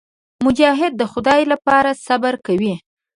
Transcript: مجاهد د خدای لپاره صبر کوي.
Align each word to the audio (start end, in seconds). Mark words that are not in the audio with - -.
مجاهد 0.45 0.93
د 0.97 1.03
خدای 1.11 1.41
لپاره 1.51 1.91
صبر 2.05 2.33
کوي. 2.45 2.73